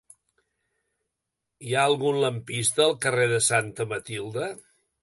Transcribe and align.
Hi 1.67 1.75
ha 1.75 1.85
algun 1.91 2.17
lampista 2.25 2.87
al 2.89 2.99
carrer 3.07 3.31
de 3.35 3.43
Santa 3.53 3.89
Matilde? 3.95 4.53